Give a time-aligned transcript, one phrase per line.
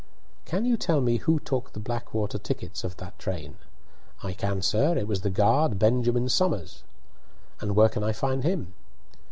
[0.45, 3.57] "Can you tell me who took the Blackwater tickets of that train?"
[4.23, 4.97] "I can, sir.
[4.97, 6.81] It was the guard, Benjamin Somers."
[7.59, 8.73] "And where can I find him?"